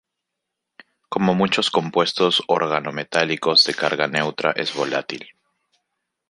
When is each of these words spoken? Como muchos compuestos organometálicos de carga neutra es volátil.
Como 1.09 1.35
muchos 1.35 1.69
compuestos 1.69 2.41
organometálicos 2.47 3.63
de 3.65 3.75
carga 3.75 4.07
neutra 4.07 4.49
es 4.57 4.73
volátil. 4.73 5.29